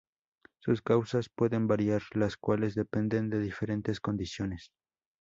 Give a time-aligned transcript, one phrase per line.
[0.61, 4.71] Sus causas pueden variar, las cuales dependen de diferentes condiciones.